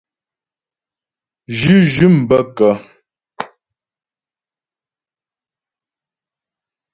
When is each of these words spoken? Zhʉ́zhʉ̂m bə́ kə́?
Zhʉ́zhʉ̂m 1.59 2.15
bə́ 2.27 2.41
kə́? 2.57 2.71